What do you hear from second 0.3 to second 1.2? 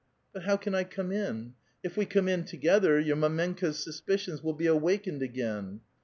''But how can I come